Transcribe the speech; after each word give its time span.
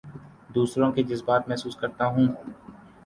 دوسروں 0.49 0.91
کے 0.91 1.03
جذبات 1.03 1.49
محسوس 1.49 1.75
کرتا 1.75 2.05
ہوں 2.05 2.27